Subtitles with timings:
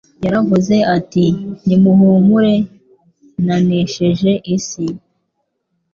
[0.25, 1.25] Yaravuze ati:
[1.65, 2.53] «Ni muhumure
[3.45, 4.95] nanesheje isi'»